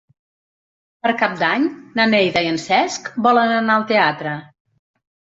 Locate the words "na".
1.99-2.07